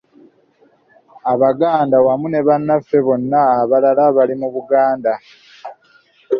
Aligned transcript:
Abaganda 1.33 1.97
wamu 2.05 2.27
ne 2.31 2.41
bannaffe 2.47 2.97
bonna 3.05 3.41
abalala 3.61 4.03
bali 4.15 4.35
mu 4.41 4.47
Buganda 4.55 5.13